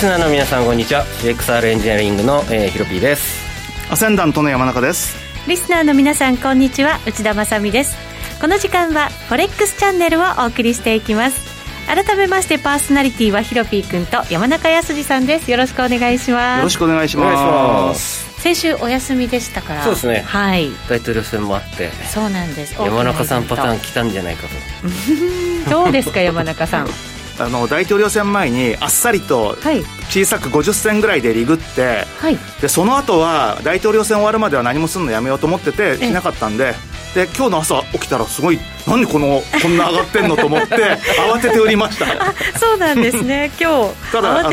[0.00, 1.04] リスナーの皆さんこんにちは。
[1.04, 3.38] CXR エンジニアリングの、えー、ヒロピーです。
[3.92, 5.14] アセンダントの山中です。
[5.46, 6.98] リスナーの皆さんこんにちは。
[7.06, 7.98] 内田まさです。
[8.40, 11.38] この時間はフォレックスチャンネルをお送りしていきます。
[11.86, 15.50] 改めましてパーソナリティはヒロピー君と山中康さんです。
[15.50, 16.58] よろしくお願いします。
[16.60, 18.40] よろしくお願いします。
[18.40, 19.82] 先週お休みでしたから。
[19.82, 20.22] そうですね。
[20.26, 20.70] はい。
[20.88, 22.72] 大統領選もあってそうなんです。
[22.72, 25.68] 山中さんパターン来たんじゃないかと。
[25.70, 27.09] どうですか山中さん
[27.40, 29.56] あの大統領選前にあっさりと
[30.10, 36.74] 小さく50銭ぐらいでリグって、はい、でその後は大統領選終わるまでは何もするのやめようと思っててしなかったんで
[37.14, 40.74] で今日の朝起きたらすごい何このこんな上がってんのと思って
[41.32, 42.06] 慌てて売りました。
[42.58, 43.50] そうなんですね。
[43.60, 44.48] 今日ただ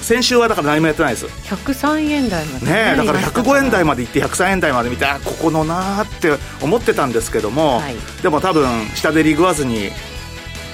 [0.00, 1.26] 先週はだから何もやってないです。
[1.26, 2.66] 103円台まで。
[2.66, 9.90] ねだから105円台まで行って103円台まで見てここのなーって思ってたんですけども、はい、でも多分下でリグわずに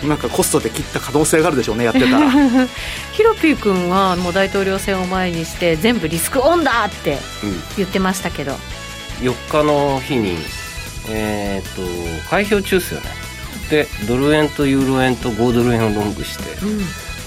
[0.08, 2.30] なんかコストで切った可能性があるでしょうねやってたら。
[3.12, 7.18] ヒロピー君はもう大統領選を前にして全部リスクオンだって
[7.76, 8.56] 言ってましたけど、
[9.20, 10.36] うん、4日の日に
[11.08, 13.06] えっ、ー、と開票中ですよね。
[13.70, 16.78] でドル円とユーロ円と5ドル円をロングして、うん、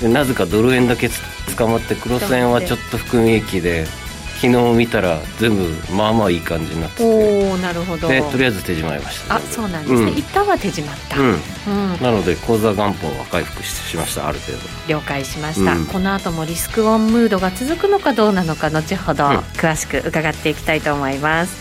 [0.01, 1.09] でなぜかドル円だけ
[1.57, 3.87] 捕まってクロス円はちょっと含み益で
[4.39, 7.03] 昨日見たら全部まあまあいい感じになってて。
[7.03, 8.07] おなるほど。
[8.07, 9.35] でとりあえず手締まいました。
[9.35, 11.27] あそうなんですね、うん、一旦は手締まった、うん。
[11.33, 14.59] うん、なので口座元本は回復しましたある程度。
[14.87, 21.57] 了解しました、うん、この後もリスクオンムードが続くのかどうなのか後ほど詳しく伺っていきたいと思います、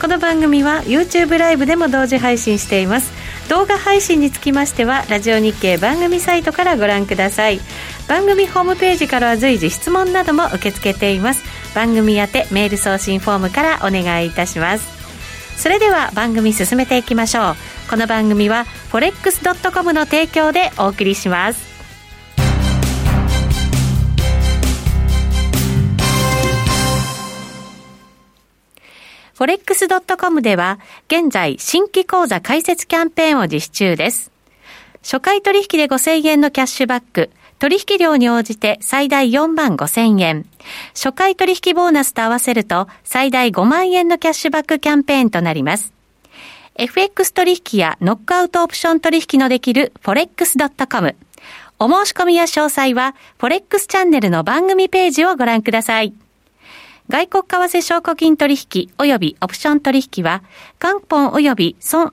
[0.00, 3.12] この番組は YouTube ライブでも同時配信しています。
[3.48, 7.60] 動画配信につきましてはラジオ日経番組サイトからご覧ください。
[8.08, 11.42] 番組ホームページからは随時質問なども受け付けています
[11.76, 15.60] 番組宛てメール送信フォームからお願いいたします。
[15.60, 17.54] それでは番組進めていきましょう。
[17.90, 21.76] この番組は forex.com の提供でお送りします。
[29.34, 29.86] フォレックス
[30.16, 30.78] .com では
[31.08, 34.32] 現在新規講座開設キャンペーンを実施中です。
[35.02, 40.46] 初回取引で5000円のキャッシュバック、取引量に応じて最大4万5千円。
[40.94, 45.92] 初回取引ボーナスと合わせると最大5万円のキャッシュバックキャンペーンとなります。
[46.74, 51.16] FX 取引やノックアウトオプション取引のできる forex.com。
[51.78, 56.12] お申し込みや詳細は forex チャンネルの番組ページをご覧ください。
[57.08, 60.42] 外国為替証拠金取引及びオプション取引は
[60.80, 62.12] 元本及び損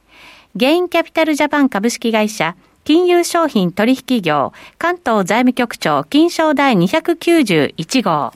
[0.53, 8.33] ゲインキャピタルジャパン株式会社、金融商品取引業、関東財務局長、金賞第291号。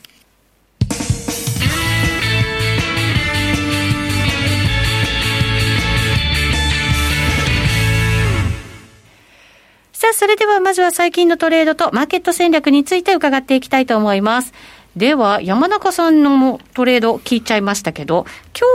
[9.92, 14.53] さあ、それではまずは最近のトレードとマーケット戦略について伺っていきたいと思います。
[14.95, 18.25] では、山中さんのトレード聞いちゃいましたけど、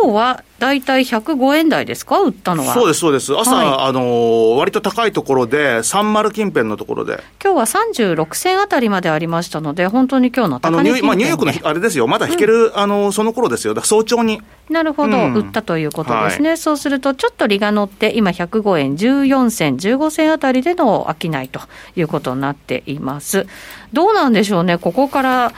[0.02, 2.74] 今日はだいたい105円台ですか、売ったのは。
[2.74, 3.34] そうです、そうです。
[3.34, 7.22] 朝、はい、あのー、割と高いところで、30近辺のところで。
[7.42, 14.42] 今日は36銭あたりまでありましたので、本当に今日の高値あのまあ、ニューヨークのあれですよ、まだ引ける、うん、あのその頃ですよ、早朝に。
[14.68, 21.60] なるほど、うん、売ったということですね、はい、そうすると、ちょっと利が乗って、今、105円14銭、15銭あたりでの商いと
[21.96, 23.46] いうことになっています。
[23.94, 25.52] どうなんでしょうね、ここから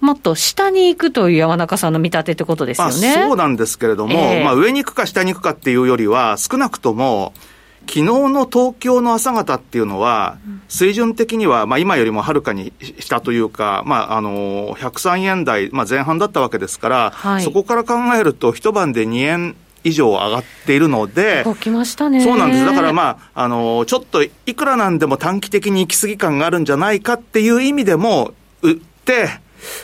[0.00, 3.14] もっと下に行くという山中さんの見立てってことですよね。
[3.14, 7.32] そうなんですけれども、えー、まあ上に行くか下に行くかっていうよりは、少なくとも、
[7.86, 10.38] 昨日の東京の朝方っていうのは、
[10.68, 22.20] 水準的には、まあ、今よりもはるかに下というか、まあ、あの103円台、まあ、前半だったわけですから、はい、そこから考えると、一晩で2円以上上がっているので、動きましたね。
[22.22, 29.28] そうなんです、だからまあ、あのちょっといくらなんでも短期的に行き過ぎ感があるんじゃないかっていう意味でも、売って、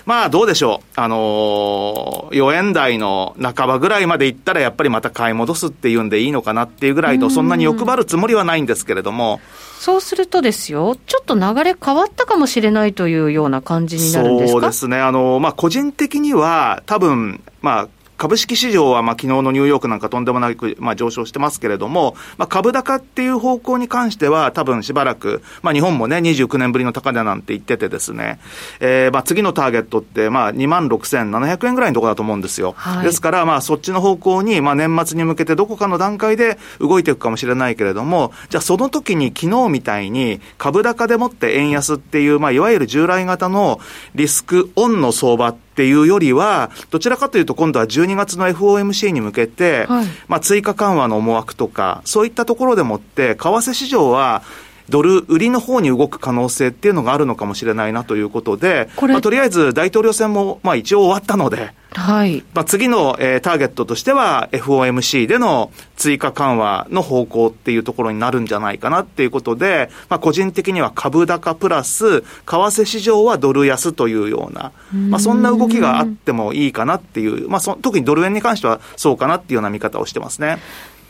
[0.06, 1.00] まあどうでしょう。
[1.00, 9.40] あのー、4円台の半ばぐらいまで行ったらやっぱりまた買い戻すっていうんでいいのかなっていうぐらいと、そんなに欲張るつもりはないんですけれども。
[9.78, 14.52] そうするとですよ、ちょっと流れ変わったかもしれないというような感じになるんですか？
[14.52, 14.98] そうですね。
[14.98, 17.88] あの、まあ個人的には多分、まあ
[18.22, 28.38] 株式市場は、まあ、昨日のニューヨークなんかとんでもなく、まあ、上昇してますけれども、まあ、株高っていう方向に関しては、多分しばらく、まあ、日本もね、29年ぶりの高値なんて言っててですね、
[28.78, 32.74] えー、まあ、次のターゲットって、まあ、2万6700円ぐらいのところだと思うんですよ。
[32.76, 43.80] はい、ですから、まあ、そっちの方向に、まあ、年末に向けてどこかの段階で動いていくかもしれないけれども、じゃあ、その時に昨日みたいに、株高でもって円安っていう、まあ、いわゆる従来型の
[44.14, 54.42] リスクオンの相場っていうよりは、どちらかというと今度は12月の FOMC に向けて、はい、まあ追加緩和の思惑とか、そういったところでもって、為替市場は、
[54.88, 62.42] ドル売りの方に動く可能性っていうのがあるのかもしれないなということで、まあ、とりあえず大統領選もまあ一応終わったので、はい。
[62.54, 80.58] まあ、次の、えー、ターゲットとしては FOMC での追加緩和の方向っていうところになるんじゃないかなっていうことで、まあ、個人的には株高プラス、為替市場はドル安というような、まあ、そんな動きがあってもいいかなっていう、まあそ、特にドル円に関してはそうかなっていうような見方をしてますね。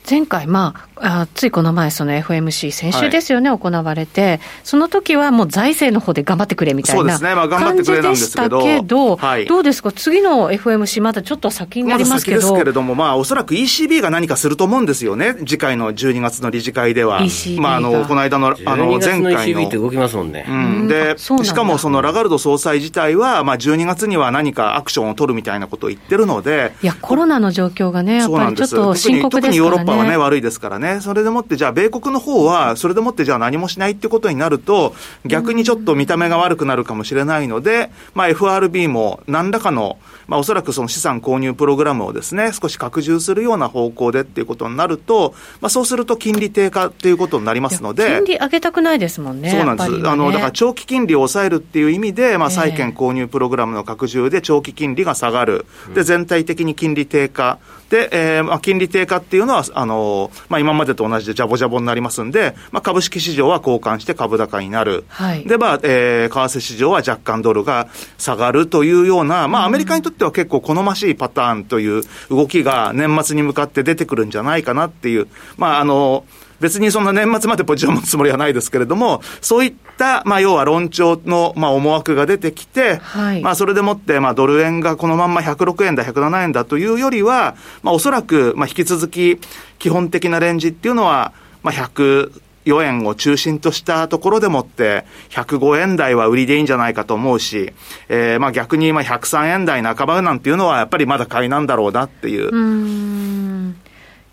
[0.08, 7.18] 前回、まあ、あついこの前、その FMC、先週ですよね、はい、行われて、その時はもう財政の方で頑張ってくれみたいな
[7.48, 17.20] 感じでしたけど、はい、どうですか、次の FMC、まだちょっと先になりますけど、ま、ですけれども、まあ、おそらく ECB が何かすると思うんですよね、次回の12月の理事会では。
[17.58, 19.60] まあ、あのこの間のあの前回の。
[19.62, 20.46] ECB って動きますもんね。
[20.48, 29.91] うん、でしかもそのラガルド総裁自体は、まあ、12月には何かアクションを取るみたいなことを言ってるので、いや、コロナの状況がね、やっぱりちょっと深刻ですからね。
[29.92, 34.94] パはね、悪いですからからね、それでもって、じゃあ、米国の方は、それでもってじゃあ何もしないってことになると、
[35.26, 39.98] 逆にちょっと見た目が悪くなるかもしれないので、まあ、FRB も何らかの、
[40.28, 48.22] まあ、おそらくその資産購入プログラムをですね、少し拡充するような方向でっていうことになると、まあ、そうすると金利低下っていうことになりますので。
[48.22, 49.50] 金利上げたくないですもんね。
[49.50, 49.90] そうなんです。
[49.90, 55.66] ね、あの、だから長期金利を抑えるっていう意味で、まあ、債券購入プログラムの拡充で長期金利が下がる。
[55.94, 57.58] で、全体的に金利低下。
[57.92, 65.04] で、えーまあ、金利低下っていうのは、あのまあ、今までと同じでジャボジャボになりますんで、まあ、株式市場は交換して株高になる。
[65.08, 75.28] はい、で、まあ、えー、為替市場は若干ドルが下がるというような、まあ、アメリカにとっては結構好ましいパターンという動きが年末に向かって出てくるんじゃないかなっていう、
[75.58, 76.24] まあ、あの、
[76.62, 89.38] 別にそんな年末までポジション持つつもりはないですけれども、そういった、まあ、要は論調の、まあ、思惑が出てきて、はい、まあ、それでもって、まあ、ドル円がこのまんま106円だ、107円だというよりは、まあ、おそらく、まあ、引き続き、
[89.80, 91.32] 基本的なレンジっていうのは、
[91.64, 97.72] まあ、100、4円を中心としたところでもって、105円台は売りでいいんじゃないかと思うし、
[98.08, 102.50] えー、まあ逆にまあ103円台半ばなんていうのはやっぱりまだ買いなんだろうなっていう。
[102.52, 103.74] う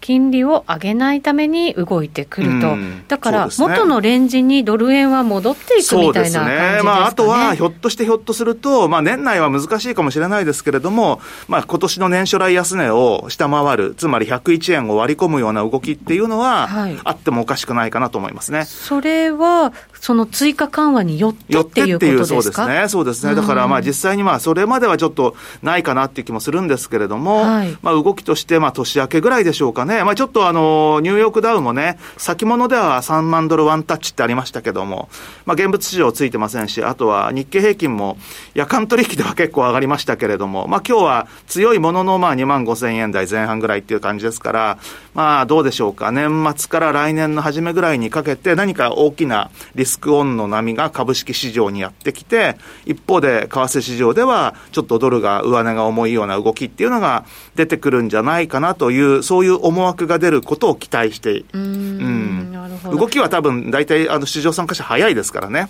[0.02, 6.78] 金利を上げないために動いてくると、だから、元のレンジにドル円は戻っていくみたいな感じですかね。
[6.78, 18.66] ねまあ、あとは、ひょっとしてひょっとすると、まあ、年内は難しいかもしれないですけれども、まあ、今年の年初来安値を下回る、つまり101円を割り込むような動きっていうのは、はい、あってもおかしくないかなと思いますね。
[18.66, 22.34] それは、その追加緩和によってっていうことですか？
[22.34, 22.88] そうですね。
[22.90, 23.36] そうですね。
[23.36, 29.89] だから、まあ、実際にまあ、それまではちょっとないかなっていう気もするんですけれども、はい、まあ、動きとして、まあ、年明けぐらいでしょうかね。
[29.90, 35.10] ねまあ、ちょっとあの、ニューヨークダウもね、先物では3万ドルワンタッチってありましたけども、
[35.46, 38.18] まあ、現物市場ついてませんし、あとは日経平均も
[38.54, 44.78] 夜間取引では結構上がりましたけれども、まあ、今日は強いもののまあ2万5千円台前半ぐらいっていう感じですから、
[45.16, 46.12] まあ、どうでしょうか。
[46.12, 62.52] 年末から来年の初めぐらいにかけて何か大きなリスクオンの波が株式市場にやってきて、一方で為替市場ではちょっとドルが上値が重いような動きっていうのが出てくるんじゃないかなという、そういう思い惑が出ることことを期待して、うん、
[62.92, 65.70] 動きは多分大体あの市場参加者早いですからね。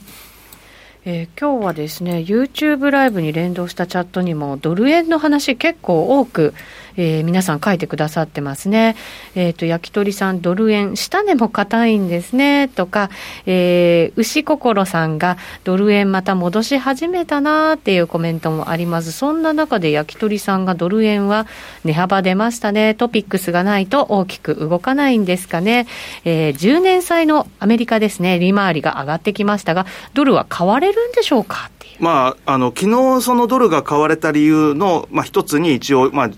[1.06, 6.54] えー、今日はですね YouTube ライブに連動したチャットにもドル円の話結構多く
[7.00, 8.98] えー、皆さん書いてくださってますね。
[9.34, 13.10] えっ、ー、と、焼き鳥さん、ドル円、下値も硬いんですね、とか、
[13.46, 19.14] えー、牛心さんが、ドル円また戻し始めたなっていうコメントもあります。
[19.14, 21.48] そんな中で焼き鳥さんが、ドル円は
[21.86, 25.88] 値幅出ましたね、トピックスがないと大きく動かないんですかね。
[26.26, 31.70] えー、10年債のアメリカですね、利回りが上がってきましたが、ドルは買われるんでしょうか
[32.00, 36.30] まあ、あの昨日そのドルが買われた理由の、まあ、一つに一応、まあ、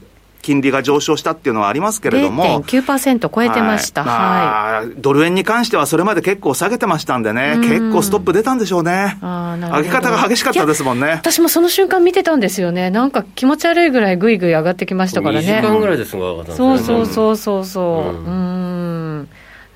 [0.41, 2.63] 金利が上昇したっていうのはありますけれども。
[2.63, 4.03] 0.9%超えてました。
[4.03, 4.09] はい。
[4.09, 9.17] まあ、ドル円に関してはそれまで結構下げてましたんでね、結構ストップ出たんでしょうね。
[9.21, 11.11] あなるほど上げ方が激しかったですもんね。
[11.11, 12.89] 私もその瞬間見てたんですよね。
[12.89, 15.47] なんか気持ち悪いぐらいぐいぐい上がってきましたからね。
[15.47, 16.77] 2時間ぐらいですが上がったんですね。
[16.79, 18.15] そうそうそうそう。
[18.15, 18.25] うん。
[18.25, 18.80] うん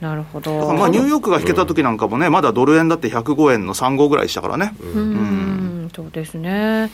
[0.01, 0.73] なるほど。
[0.73, 4.75] まあニューヨークが引けた時なんかもね、まだドル円だって105円の3号ぐらいでしたからね。
[4.81, 5.03] うん、う
[5.85, 5.91] ん。
[5.95, 6.91] そうですね。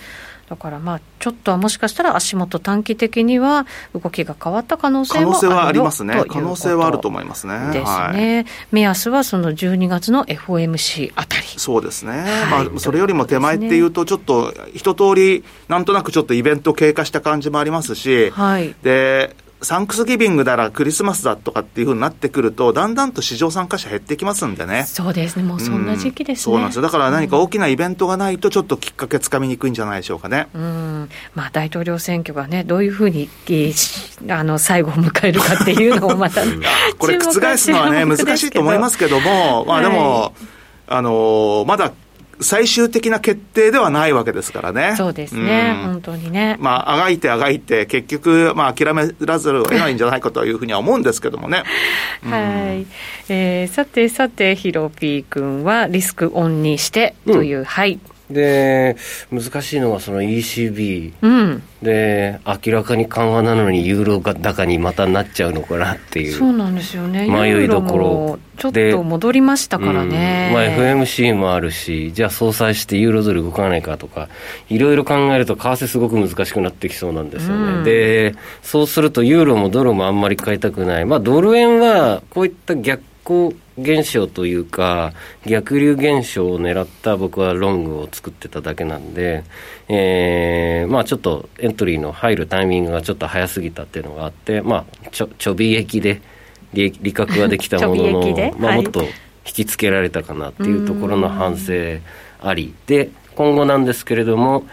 [0.51, 6.23] だからまあちょっとはもしかしたら足元短期的には動きが変わった可能性もある可能性はありますね。
[6.27, 7.53] 可能性はあると思いますね。
[7.67, 11.47] ですね、はい、目安はその12月の FOMC あたり。
[11.55, 24.85] そうですね、はい、まあ、それよりも手前っていうとちょっと一通りなんとなくちょっとイベント経過した感じもありますし、はい、でサンクスギビングならクリスマスだとかっていうふうになってくると、だんだんと市場参加者減ってきますんでね。
[24.87, 26.43] そうですね、もうそんな時期ですね。
[26.43, 26.81] そうなんですよ。
[26.81, 30.47] だから何か大きなイベントがないと、ちょっときっかけつかみにくいんじゃないでしょうかね。
[30.55, 31.09] うん。
[31.35, 33.29] まあ、大統領選挙がね、どういうふうに、
[34.29, 36.41] あの、最後を迎えるかっていうのをまた、
[36.97, 40.31] これ覆すのはね、難しいと思いますけども、まあでも、はい、
[40.87, 41.91] あの、まだ
[42.41, 44.95] 最終的な決定ではないわけですからね。
[44.97, 46.57] そうですね、うん、本当にね。
[46.59, 51.63] まあ、あがいてあがいて、結局、まあ、諦めらざるを得ないんじゃないかというふうには思うんですけどもね。
[52.23, 52.85] はい。
[53.29, 57.99] えー、さてさて、ヒロピー君はリスクオンにしてという、うん、はい。
[58.33, 58.95] で
[59.31, 66.33] 難しいのはその ECB、うん、で明らかに緩和なのにユーロが高にまたなっちゃうのかなっていう。
[66.33, 67.27] そうなんですよね。
[67.27, 68.39] 迷いどころ。
[68.57, 74.29] ちょっと戻りましたからね、うん、まあ、FMC もあるしじゃあ総裁してユーロドル動かないかとか
[74.69, 81.05] いろいろ考えると為替すごく難しくなってきそうなんですよね、うん、でそうするとユーロもドルもあんまり買いたくない。
[81.05, 85.13] まあドル円はこういった逆行現象というか、
[85.45, 89.43] 逆流現象を狙った僕はロングを作ってただけなんで、
[89.87, 96.21] えー、まあちょっとエントリーの入るタイミングがちょっと早すぎたっていうのがあって、まあちょ、ちょび益で
[96.73, 99.09] 利利確はできたものの、 まあもっと引
[99.43, 101.73] きつけられたかなっていうところの反省
[102.41, 102.73] あり。
[102.87, 104.65] で、今後なんですけれども、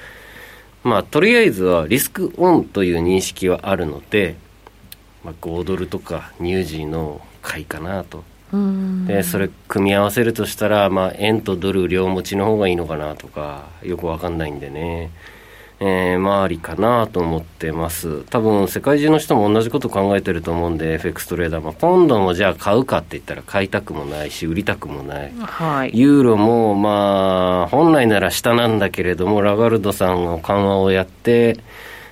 [0.84, 4.36] まあとりあえずはリスクオンという認識はあるので、
[5.24, 8.24] まあ、5ドルとかニュージーの買いかなと。
[9.06, 15.10] でそれ組み合わせるとしたら、まあ、円とドル両持ちの方がいいのかなとかよくわかんないんでね、
[15.80, 18.22] えー、まありかなと思ってます。
[18.24, 31.58] 多分世界中の人も同じこと考えてると思うんで FX トレーダー、まあ、ポンドもじゃあ買うかって言ったら買いたくもないし売りたくもない、はい、ユーロもまあ本来なら下なんだけれどもラガルドさんの緩和をやって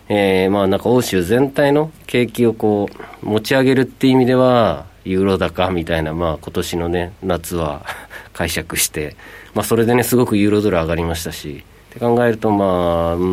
[0.08, 2.88] えー、まあなんか欧州全体の景気をこ
[3.22, 7.86] う持ち上げるっていう意味ではユーロ高みたいな、まあ、今年のね、夏は
[8.34, 9.16] 解釈して、
[9.54, 13.24] まあ、それでね、すごくユーロドル上がりましたし、って考えると、まあ、う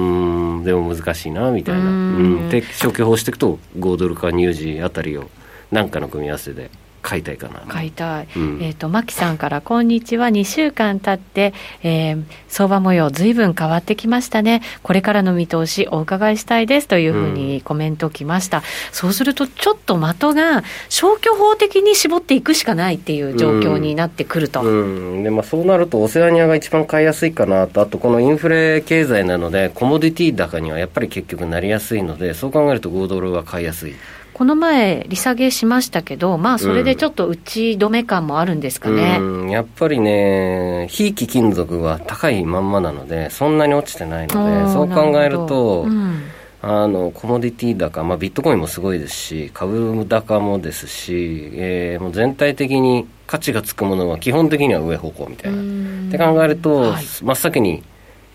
[0.60, 1.82] ん、でも難しいな、みたいな。
[1.82, 5.30] うん、で、消去法していくと、5ドルかニュージーあたりを、
[5.72, 6.70] なんかの組み合わせで
[7.04, 7.60] 買いたいかな。
[7.68, 10.30] 買いたい、うん、えっ、ー、と牧さんからこんにちは。
[10.30, 14.64] 2週間経って、えー、相場模様ずいぶん変わってきましたね。
[14.82, 16.88] これからの見通しお伺いしたいです。
[16.88, 27.82] というふうにコメントきました、うん、そうするとちょっと的が消去法的に絞っていくしかないっていう状況になってくると、うん、でまあ、そうなるとオセアニアが一番買いやすいかなと。
[27.82, 33.96] あとこのインフレ経済なのでコモディティ高にはやっぱり結局なりやすいのでそう考えると5ドルは買いやすい
[34.34, 46.24] この前、利下げしましたけど、まあ、それでちょっと打ち止め感もあるんですかね、うん、やっぱりね、非貴金属は高いまんまなので、そんなに落ちてないので、そう考えると、うん、
[46.62, 55.62] あのコモディティ高、まあ、ビットコインもすごいですし、株高もですし、えー、もう全体的に価値がつくものは基本的には上方向みたいな。
[56.08, 57.84] って考えると、はい、真っ先に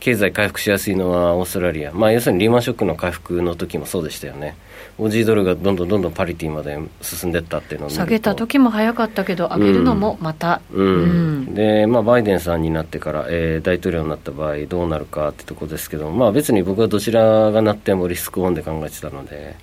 [0.00, 4.56] 経済回復しやすいのはオーストラリア、まあ、要するにリーマンショックの回復の時もそうでしたよね。
[4.98, 11.06] オージードルがどんどんどんどんパリティまで進んでいったっていうのを下げた時も早かったけど、上げるのもまた、うん、う
[11.50, 19.54] ん、で、まあ、バイデンさんになってから、えー、大統領になった場合、どうなるかってとこですけど、まあ、別に僕はどちらがなってもリスクオンで考えてたので、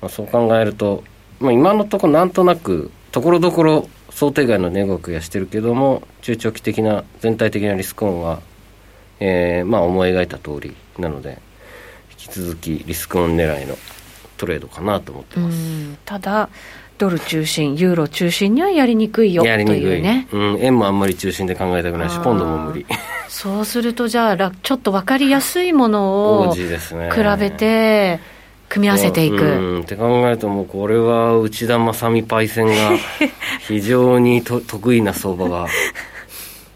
[0.00, 1.04] まあ、そう考えると、
[1.40, 8.40] まあ、今のところ、なんとなく、ところどころ想定外の値動きがしてるけども、中長期的な、全体的なリスクオンは、
[9.20, 11.40] えー、まあ、思い描いた通りなので、
[12.10, 13.76] 引き続きリスクオン狙いの
[14.36, 15.58] トレードかなと思ってます。
[16.04, 16.48] ただ
[16.98, 22.84] ドル中心、ユーロ中心にはやりにくいよというね、うん、円もあんまり中心で考えたくないし、ポンドも無理。
[23.28, 26.60] そうすると、じゃあ、ちょっと分かりやすいものを比
[27.38, 28.18] べて、
[28.68, 29.36] 組み合わせていく。
[29.36, 32.72] うん、って考えると、もうこれは内田正美パイセンが
[33.66, 35.66] 非常にと得意な相場が。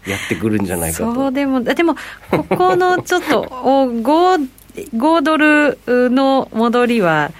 [0.07, 1.13] やってくるんじゃないかと。
[1.13, 1.95] そうでもでも
[2.29, 4.49] ここのちょっと 5,
[4.95, 5.77] 5ドル
[6.09, 7.31] の戻りは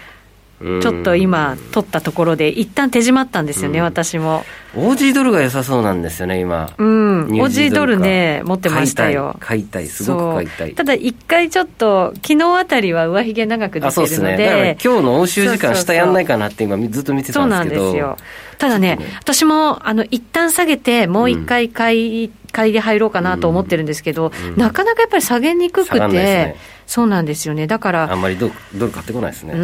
[0.82, 4.46] ちょっと今、取ったところで、一旦手締まったんですよね、うん、私も。
[4.76, 6.72] オージードルが良さそうなんですよね、今。
[6.78, 9.36] うん、オージードルね、持ってましたよ。
[9.40, 10.74] 買いたい、すごく買いたい。
[10.74, 17.82] ただ、一回ちょっと、昨日あたりは上髭長く出てるので、そうですね、今日の欧州時間、下やんないかなって今、ずっと見てたんですけど。
[17.82, 18.18] そうなんですよ。
[18.58, 26.56] ただね、私も、あの、一旦下げて、もう一回買い、買いで入ろうかなと思ってるんですけど、なかなかやっぱり下げにくくて、ね、
[26.94, 29.56] そうなんですよね、だから、あんまりドルドル買ってこないですね。
[29.56, 29.58] う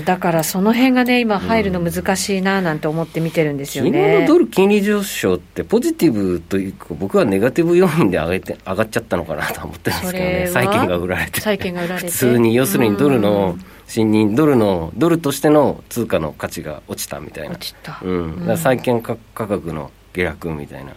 [0.00, 3.90] んだからその辺がね、今、入るの難しいななんて思って見てるんですよね。
[3.90, 13.56] 昨日のドル金利上昇って、ポジティブというか、僕はネガティブ要因で上げて上がっちゃったのかなと思ってるんですけどね、債券が売られて、債券が売られて普通に、要するにドルの、
[13.86, 17.54] 信任、ドルの、ドルとしての通貨の価値が落ちたみたいな。
[17.54, 17.98] 落ちた。
[18.04, 18.58] うん。
[18.58, 20.92] 債券価格の下落みたいな。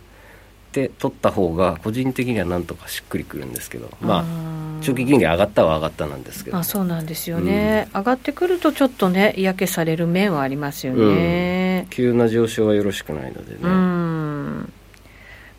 [0.73, 6.57] で取った方が個人的にはなんとかしっくりくるんですけどまあ長期金利上がったは上がったなんですけど。
[6.57, 13.59] あそうなんですよね、うん、上がってくるとちょっとね嫌気される面はありますよね、うん、急な上昇はよろしくないのでね。
[13.61, 14.73] うん。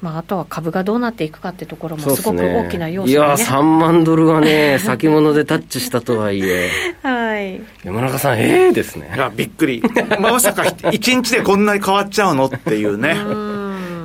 [0.03, 6.71] まあ、あとは株がどうなっていくかってところもすごく大きな要素、ね、いや3万ドルはね 先物でタッチしたとはいえ。
[7.03, 7.63] はい。
[7.85, 9.13] 山中さんええー、ですね。
[9.15, 9.81] いやびっくり。
[10.19, 13.15] まさか1日でこんなに変わっちゃうのっていうね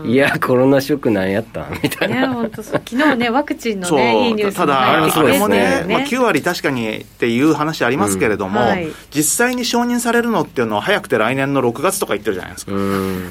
[0.05, 1.67] いや、コロナショックなんやった？
[1.83, 2.33] みたいな。
[2.33, 8.67] 本当昨日ね、ワクチンのね、いいニュースただ、あれもね、まあ、9割確かにっていう話ありますけれども、うん。
[8.67, 12.71] はい、実際に承認されるのっていうのは、早くて来年の6月とか言ってるじゃないですか。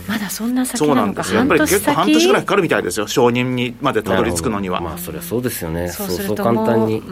[0.09, 1.39] まだそんな先そうなんですよ。
[1.41, 4.81] やっぱり結構半年ぐらいかかるみたいですよ、承認にまでたどり着くのには。
[4.81, 5.89] まあ、そりゃそうですよね。
[5.89, 7.03] そうそう簡単に。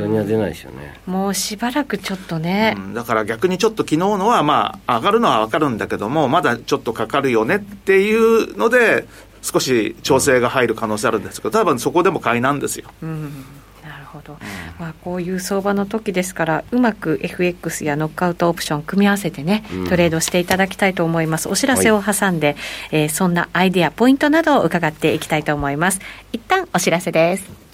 [0.00, 1.00] 承認は出ないですよね。
[1.06, 2.74] もうしばらくちょっとね。
[2.76, 9.06] うん、だから逆にちょっと昨日のは、まあ、上がるのは分かるんだけども、まだちょっとかかるよねっていうので、
[9.42, 12.90] 少し調整が入る可能性あるんですけど、多分そこでも買いなんですよ。
[13.02, 13.44] うん。
[13.82, 14.36] なるほど、
[14.78, 21.48] まあ、こういう相場の時ですからうまく FX やノックアウトオプション組み合わせてね、トレードしていただきたいと思います。
[21.48, 22.56] お知らせを挟んで、はい、
[22.92, 26.00] えー、そんなアイデアポイントなどを伺っていきたいと思います。
[26.32, 27.69] 一旦お知らせです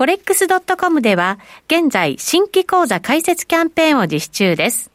[0.00, 4.90] フォレックス .com では、現在、新規講座開設キャンペーンを実施中です。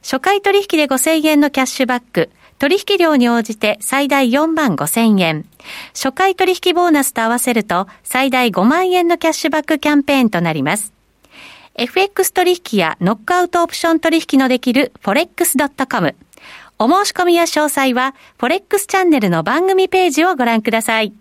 [0.00, 5.44] 初回取引で5000円のキャッシュバック、取引量に応じて最大4万5000円。
[5.92, 10.94] 初回取引ボーナスと合わせると最大5万円のキャッシュバックキャンペーンとなります。
[11.74, 16.16] FX 取引やノックアウトオプション取引のできる forex.com。
[16.78, 21.12] お申し込みや詳細は forex チャンネルの番組ページをご覧ください。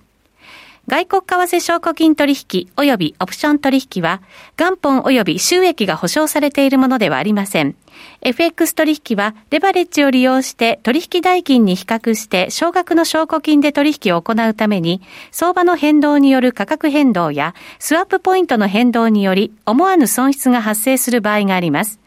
[0.90, 4.24] 外国為替証拠金取引及びオプション取引は、
[4.58, 7.76] 元本及び収益が保証されているものではありません。
[8.22, 15.00] FX 取引は、レバレッジを利用して取引代金に比較して少額の証拠金で取引を行うために、
[15.30, 21.99] 相場の変動による価格変動や、スワップポイントの変動により、思わぬ損失が発生する場合があります。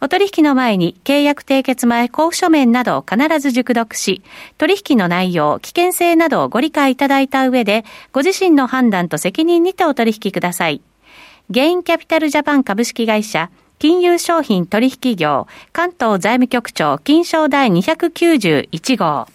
[0.00, 4.22] お取引の前に契約締結前交付書面などを必ず熟読し、
[4.58, 10.82] 取引の内容、危険性などをご理解いただいた上で、ご自身の判断と責任にてお取引ください。
[11.48, 19.26] ゲインキャピタルジャパン株式会社、金融商品取引業、関東財務局長、金賞第291号。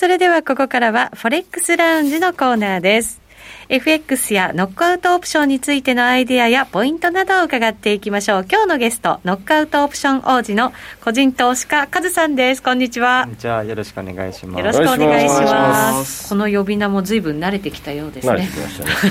[0.00, 3.20] それではここからは、フォレックスラウンジのコーナーです。
[3.68, 8.46] FX やノックアウトオプションについてのアイデアやポイントなどを伺っていきましょう。
[8.50, 10.72] 今日のゲスト、ノックアウトオプション王子の
[11.04, 12.62] 個人投資家、カズさんです。
[12.62, 13.28] こんにちは。
[13.38, 14.60] じゃあ、よろしくお願いします。
[14.60, 16.30] よろしくお願いします。
[16.30, 18.32] この呼び名も随分慣れてきたようですね。
[18.32, 18.58] 慣れてき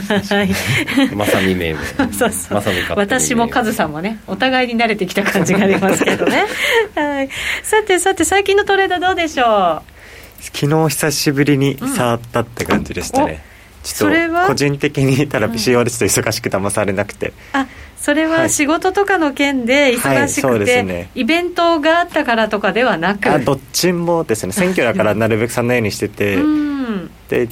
[0.09, 0.47] ましたね。
[0.47, 1.15] はい。
[1.15, 1.79] まさに命名。
[2.13, 2.53] そうそう。
[2.55, 6.47] まさに私もカズさんもね、お互いに慣れてきた感じがありますけどね。
[6.95, 7.29] はい。
[7.61, 9.98] さてさて、最近のトレードどうでしょう？
[10.41, 13.37] 昨日久しぶりに触ったって感じでしたね、うん、
[13.83, 23.29] ちょっと個人的にただ PCO でちょっと忙しく騙されなくて、あそれは仕事とかの件で忙しくて、はいね、イベントがあったからとかではなく。
[23.29, 24.53] あどっちもですね。
[24.53, 26.37] 選挙だからなるべくそんなようにしてて、
[27.27, 27.49] で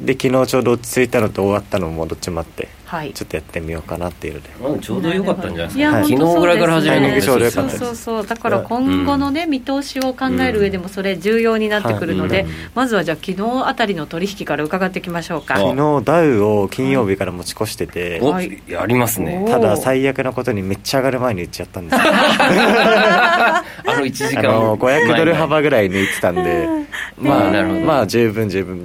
[0.00, 7.52] で昨日ちょうど落ち着いたのと終わったのもどっちもあってはい、ちょっとやってみようかなっていうので、まあ、ちょうどよかったんじゃないですか、はい、昨日ぐらいから始めるのがちょうどよ。
[7.52, 8.26] かったそうそう。
[8.26, 15.56] だから今後のね、見通しを考える上でもそれ重要になってくるので、まずはじゃあ昨日あたりの取引から伺っていきましょうか。
[15.56, 19.46] 昨日ダウを金曜日から持ち越してて、はい、やりますね。
[19.48, 22.00] ただ最悪なことにめっちゃ上がる前に売っちゃったんですよ。
[22.10, 26.80] あの1時間あの500ドル幅ぐらい抜いてたんで。
[27.18, 28.84] まあ、まあ十分十分、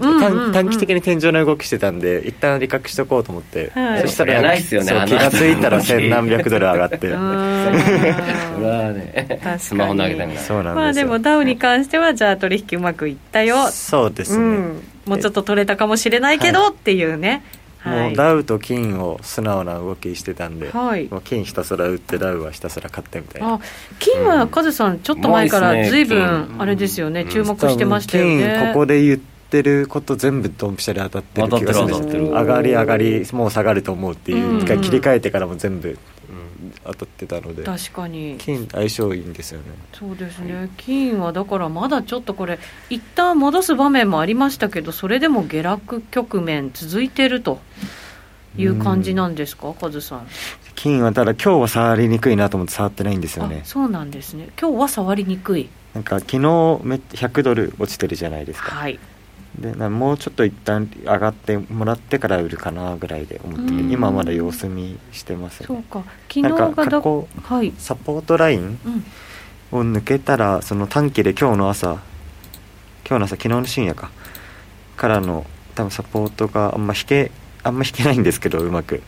[0.51, 6.97] 短期的に天井の動きしてたんで一旦利確しとこうと思って、そしたらないっすよね気が付いたら 千何百ドル上がって。
[6.99, 13.67] それはねスマホ投げたみたいなそうなんですまあでもダウに関してはじゃあ取引うまくいったよ。
[13.71, 17.43] そうですね、うん、もうちょっと取れたかもしれないけどっていうね、
[17.85, 23.59] もうダウと金を素直な動きしてたんで、はい、もう金ひたすら売ってダウはひたすら買ってみたいな。
[23.99, 28.55] 金はカズさんちょっと前から随分あれですよね、注目してましたよね。
[28.57, 31.85] 金ここで言ってってること全部ドンピシャで当たってる気がする。
[31.85, 34.59] んです上がり上がりもう下がると思うっていう、うん。
[34.59, 35.97] うん、切り替えてからも全部
[36.83, 37.63] 当たってたので。
[37.63, 38.35] 確かに。
[38.37, 39.65] 金相性いいんですよね。
[39.93, 40.69] そうですね。
[40.77, 47.59] 金はだからまだちょっとこれ一旦戻す場面もありましたけどそれでも下落局面続いてると
[48.57, 50.27] いう感じなんですか、カズさん。
[50.75, 53.61] 金はただ今日は触りにくいなと思って触ってないんですよね。
[53.63, 54.49] そうなんですね。
[54.59, 55.69] 今日は触りにくい。
[55.93, 56.39] なんか昨日
[56.83, 58.71] め100ドル落ちてるじゃないですか。
[58.75, 58.99] はい
[59.59, 66.03] でもうちょっと一旦上がってもらってから売るかなぐらいで思って今はまだ様子見してます、ね、そうか。
[66.27, 68.79] 昨日が過去、はい、サポートライン
[69.71, 71.99] を抜けたらその短期で今日の朝
[73.07, 74.11] 今日の朝昨日の深夜か。
[74.95, 77.31] からの多分サポートがあんま引け
[77.63, 79.01] あんま引けないんですけどうまく。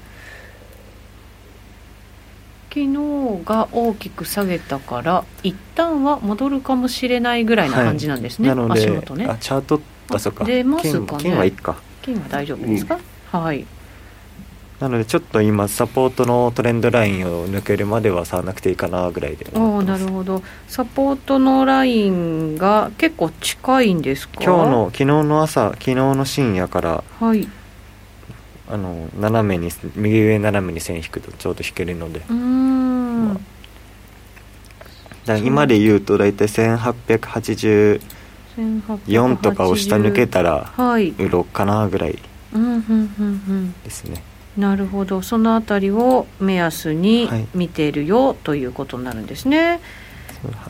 [2.70, 9.26] 昨日が大きく下げたから一旦は戻るかもしれないぐらいな感じなんですね、はい、なのでね。
[9.28, 10.44] あチャートあそっか。
[10.46, 11.24] 出ますかね。
[11.24, 11.76] 金はいっか。
[12.02, 13.00] 金は大丈夫ですか、
[13.34, 13.66] うん、はい。
[14.80, 20.44] なのでちょっと今サポートのトレンドラインを抜けるまでは触らなくていいかなぐらいでああなるほど。
[20.68, 24.36] サポートのラインが結構近いんですか？
[24.44, 27.48] 今日の昨日の朝昨日の深夜からはい。
[28.70, 32.22] あの斜めに右上斜めに線引くとちょうど引けるので。
[32.30, 33.40] うん、ま
[35.28, 38.02] あ、今で言うと大体1880
[38.58, 42.20] 4とかを下抜けたら売ろうかなぐらい
[43.84, 44.24] ですね、
[44.58, 45.22] なるほど。
[45.22, 49.80] そのあたりを目安に見ているよ、はい、ということになるんですね。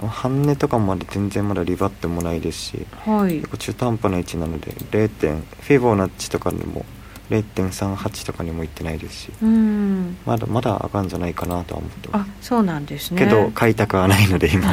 [0.09, 6.85] 半値とかまで全然まだリバってもないですし、はい、中途半端な位置なので0点フィボナッチとかでも
[7.29, 12.29] 0.38とかにもいってないですし、うん、まだまだあかんじゃないかなとは思ってます。
[12.29, 13.25] あそうなんですね。
[13.25, 14.71] けど買いたくはないので今。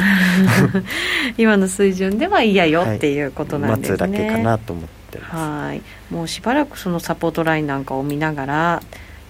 [1.37, 5.35] 今の水準では嫌よっていうことなんですね、はい、待つだけかなと思ってます。
[5.35, 5.81] はい。
[6.13, 8.81] もうしばらくそのサポートラインなんかを見ながら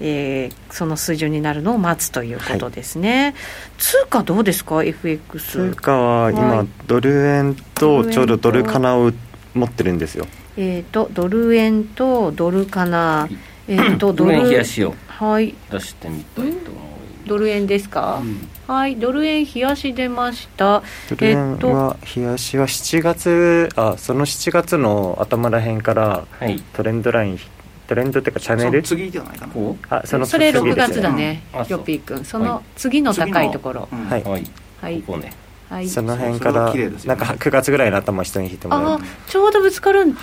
[0.01, 3.33] えー、その水準になるのを待つということですね、はい、
[3.77, 9.11] 通貨どうですか？FX 通貨は今、はい、ドル円とちょうどドルカナを
[9.53, 13.27] 持ってるんですよえーと、ドル円とドルかな、
[13.67, 15.55] えーと、 ドル円冷やしをはい。
[15.71, 16.85] 出してみたいと思い
[17.27, 18.95] ドル円ですか、うん、はい。
[18.97, 20.83] ドル円冷やし出ました。
[21.09, 26.27] ドル円は、冷やしは7月あその7月の頭らへんから
[26.73, 27.41] トレンドライン、はい、
[27.87, 28.83] トレンドっていうかチャンネル？
[28.83, 29.53] 次じゃないかな。
[29.89, 34.43] あそのそれ6月だね、うん、ヨッピー君その次の高いところ、はい、はい、
[34.81, 35.33] はい、ここね
[35.69, 40.19] はい、その辺から、ね、なんか9月ぐらいの頭人に引いてもらうあちょうどぶつかるんだ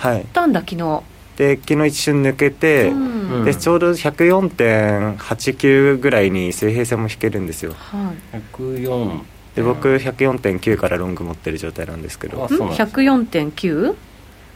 [0.47, 1.03] んだ、昨日。
[1.37, 9.19] で昨日一瞬抜けて、うん、でちょうど104.89ぐらいに水平線も引けるんですよ、はい、104
[9.55, 12.45] で僕104.9からロング持ってる状態なんですけど。
[12.45, 13.95] 104.9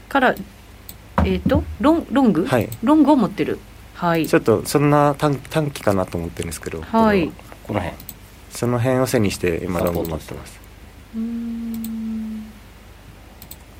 [0.09, 0.35] から
[1.25, 3.59] えっ、ー、とロンロング、はい、ロングを持ってる。
[3.95, 4.27] はい。
[4.27, 6.81] ちょっとそんな短短期かなと思ってるんですけど。
[6.81, 7.31] はい。
[7.63, 7.97] この辺。
[8.49, 10.56] その辺を背にして今ロング持ってます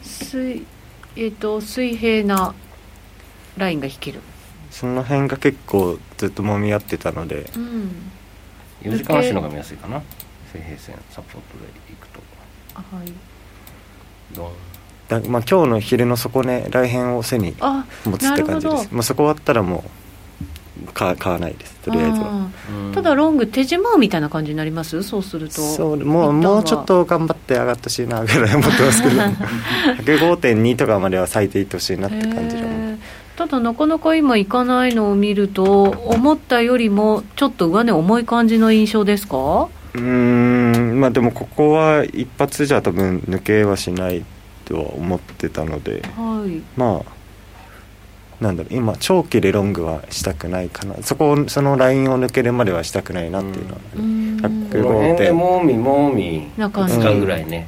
[0.01, 0.65] 水
[1.15, 2.53] えっ、ー、と水平な
[3.57, 4.21] ラインが引ける。
[4.69, 7.91] その辺が結構ずっともみ合ってたので、うん、
[8.81, 10.01] 4時間足のが見やすいかな。
[10.51, 12.19] 水平線サポートでいくと。
[12.75, 13.11] はい。
[14.33, 14.51] ドン。
[15.07, 17.55] だまあ、今日の昼の底根来辺を背に
[18.05, 18.89] 持つって感じです。
[18.91, 19.89] まあ、そこ終わったらもう
[20.93, 21.75] 買買わないです。
[21.83, 22.49] とりあえずは。
[22.93, 25.03] ただロング手締まうみたいな感じになります？
[25.03, 25.61] そうすると。
[25.61, 29.15] そうもうもうちょっと頑張って上がってほしいなぐらい思ってますけど。
[30.03, 32.63] 105.2とかまでは最低いってほしいなって感じで
[33.35, 39.69] ただなかなか今いかないのを見ると思ったよりもちょっと上値重い感じの印象ですか？
[39.93, 40.99] うん。
[40.99, 44.25] まあでもここは一発じゃ多分抜けはしない
[44.65, 47.16] とは思ってたので、はい、まあ
[48.41, 50.95] なんだろう今長期でロングはしたくないかな。
[51.01, 54.37] そこをそのラインを抜けるまではしたくないなっていうのは、うん、
[54.71, 57.67] 105点もみもみ使うぐらいね。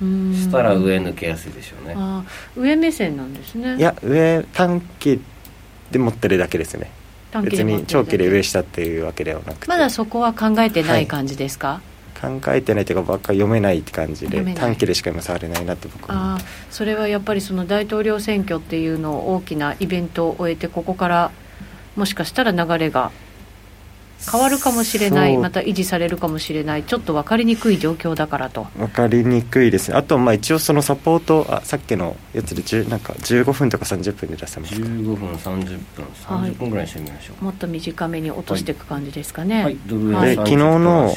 [0.00, 1.94] したら上抜けやすいでしょうね。
[1.96, 2.24] あ
[2.56, 3.76] 上目線なんですね。
[3.76, 5.20] いや上短期
[5.90, 6.90] で持ってるだけですね。
[7.42, 9.66] 別に長期で上下っていうわけではなくて。
[9.68, 16.38] まだそこは考えてない感じですか、はい考えてないというかばっか読めないって感じで短期でしか今触れないなって僕はあ
[16.70, 21.30] それはやっぱりその大統領選挙っていうのを大きなイベントを終えてここから
[21.94, 23.10] もしかしたら流れが
[24.30, 28.64] 変わるかもしれないまた維持されるかもしれないちょっと分かりにくい状況だからと。
[28.76, 29.96] 分かりにくいですね。
[29.96, 41.14] あとまあ一応そのサポートあさっきのやつでなんか15分とか30分で出せますか？15分30分30分ぐらいにしてみましょう、はい、もっと短めに落としていく感じですかね、はい、はい、昨日の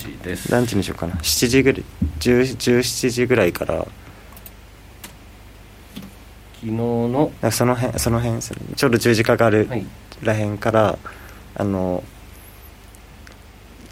[0.49, 1.83] ランチにしようかな？7時ぐらい
[2.19, 3.87] 17時ぐらいから。
[6.61, 7.31] 昨日の？
[7.51, 9.69] その辺その辺ちょうど十字架がある
[10.21, 10.97] らへんから、はい、
[11.55, 12.03] あの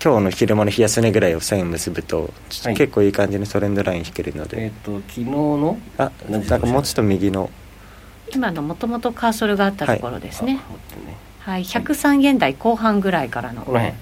[0.03, 2.31] 今日の昼間の日安値ぐらいを線結ぶと、
[2.63, 4.65] はい、結構いい感じにトレンドライン引けるので。
[4.65, 7.49] えっ、ー、と昨日のあなんかもうちょっと右の。
[8.33, 10.59] 今のもともとカーソルがあったところですね。
[11.39, 13.63] はい、はい、103円台後半ぐらいからの。
[13.63, 13.95] この辺。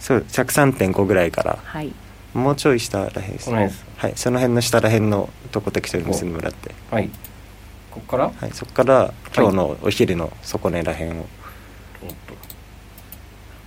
[0.00, 1.58] そう103.5ぐらいから。
[1.62, 1.92] はい。
[2.34, 6.74] もうちょい下らへんです、ね、はいその辺の下らへんのとこ適当に結んでもらって。
[6.90, 7.08] はい。
[7.90, 8.32] ここから？
[8.36, 11.26] はいそこから今日のお昼の底値らへんを、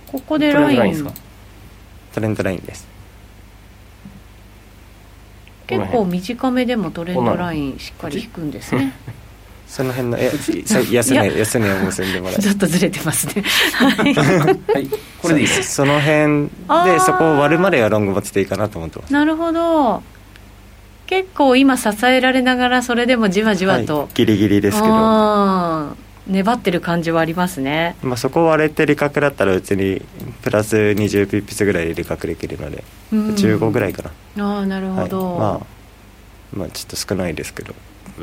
[0.06, 1.12] ここでライン
[2.12, 2.86] トレンドラインです。
[5.66, 8.92] 結構短めでもトレンドラインしっかり引くんですね。
[9.66, 10.30] その辺のえ
[10.90, 13.42] 安値安値を結んでもら ちょっとずれてますね。
[13.72, 14.14] はい。
[15.18, 15.76] これでいいです。
[15.76, 19.12] その辺でそこを割るまではロング持ってていいかなと思ってます。
[19.12, 20.02] なるほど。
[21.06, 30.00] 結構今支えられながらそれでもじわじわと、はい、ギリギリですけど粘ってる感じはありますね、まあ、そこ割れて利確だったらうちに
[30.42, 34.02] プラス20ピップスぐらいで利確できるので、うん、15ぐらいか
[34.36, 34.44] な。
[34.44, 35.60] ああなるほど、はい、まあ
[36.52, 37.74] まあちょっと少ないですけど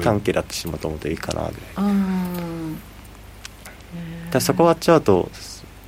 [0.01, 2.79] 短期だってしもともといいかなぐらい、うん、
[4.31, 5.29] だそこ割っちゃうと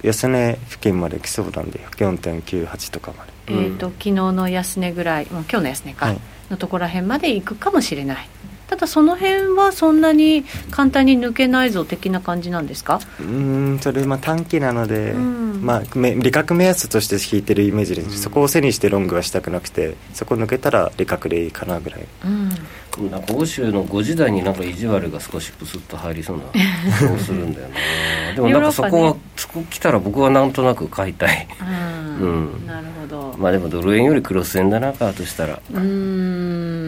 [0.04, 3.32] 安値付近まで来そうなんで104.98とかまで。
[3.48, 6.20] えーと、昨日の安値ぐらい、もう今日の安値か、はい、
[6.50, 8.30] のところらへんまで行くかもしれない
[8.72, 13.02] ただその辺はそんなに簡単に抜けないぞ的な感じなんですか？
[13.20, 26.44] うんそれまあ短期なので、まあ、利確目安として引いてるイメージで、そこを背にしてロングはしたくなくてそこ抜けたら利確でいいかなぐらい、うん、なんか欧州の5時台になんか意地悪が少しプスッと入りそうな
[27.18, 27.76] 気するんだよね。
[28.36, 31.46] でもなんかそこは、ね、そこ来たら僕はなんとなく買いたい、
[32.22, 33.36] うん、うん、なるほど。
[33.38, 35.60] まあでもドル円よりクロス円だなかとしたら。
[35.74, 36.81] うん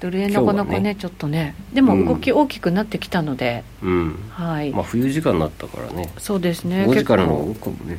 [0.00, 1.54] ドル円なかなかね、ね、ちょっとね。
[1.72, 4.70] でも動き大きくなってきたので、うん、はい。
[4.70, 6.10] まあ、冬時間になったからね。
[6.18, 6.84] そうですね。
[6.86, 7.98] 5時からの動くかもね。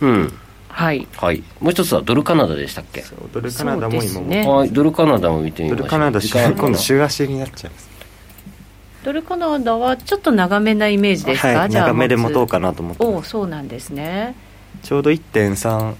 [0.00, 0.32] うん。
[0.68, 3.04] はい、はい、もう一つはドルカナダでしたっけ？
[3.32, 4.70] ドルカナダも今も、ね、はい。
[4.70, 5.78] ドルカナダも見てみましょう。
[5.78, 7.88] ドルカナダ今度週足になっちゃいます。
[9.04, 14.34] ドルカナダはちょっと長めなイメージですか、はい、長めで持とうかなと思っておそうなんですね。
[14.82, 15.94] ちょうど1.3あ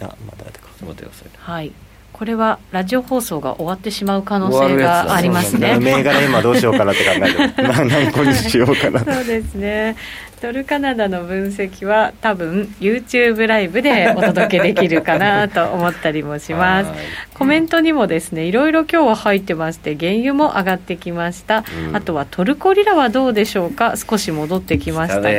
[0.00, 0.52] だ待っ
[0.94, 1.28] てください。
[1.36, 1.72] はい
[2.14, 5.80] これはラジオ放送が終わってしまう可能性がありますね。
[5.80, 9.96] 銘柄今どうしようかなって考えて何個にしようかなそうですね
[10.44, 16.90] ドルカナダの分析は多分 YouTube ライブでお届けできるかなと思ったりもします。
[17.32, 23.94] コメントにもですねいろいろ今日は入ってまして原油も上がってきました、うん、あとはトルコリラはどうでしょうか？
[23.96, 25.30] 少し戻ってきましたが。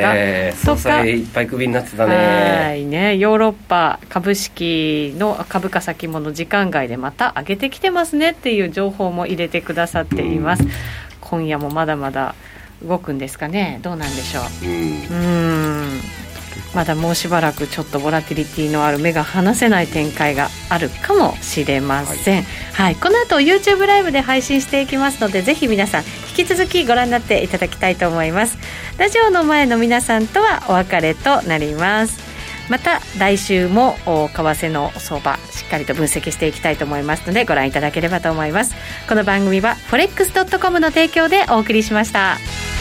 [0.64, 1.06] とか。
[1.06, 2.14] いっぱい首になってたね。
[2.16, 3.16] はいね。
[3.16, 10.70] ヨーロッパ株式の株価先物時間外でまた上げてきてますねっていう情報も入れてくださっています、うん、
[11.20, 12.34] 今夜もまだまだ
[12.84, 13.80] 動くんですかね？
[13.82, 14.66] どうなんでしょう？
[14.66, 16.00] うん。
[16.74, 26.04] まだもうしばらくちょっとボラティリティのある目が離せない展開があるかもしれません、はい、はい、この後 YouTube ライブで配信していきますのでぜひ皆さん
[26.38, 28.58] 引き続きご覧になっていただきたいと思います。
[28.98, 32.25] ラジオの前の皆さんとはお別れとなります
[32.68, 38.74] また来週も為替の相場しっかりと分析していきたいと思いますのでご覧いただければと思います
[39.08, 42.75] この番組は forex.com の提供でお送りしました。